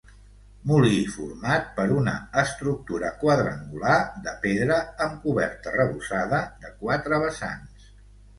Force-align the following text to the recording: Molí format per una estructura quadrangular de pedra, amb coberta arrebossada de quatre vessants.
Molí 0.69 0.95
format 1.17 1.67
per 1.75 1.83
una 1.95 2.13
estructura 2.43 3.11
quadrangular 3.25 3.99
de 4.29 4.33
pedra, 4.47 4.79
amb 5.09 5.21
coberta 5.27 5.73
arrebossada 5.75 6.41
de 6.67 6.73
quatre 6.83 7.23
vessants. 7.27 7.89